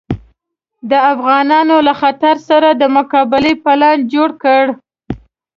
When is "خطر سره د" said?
2.01-2.83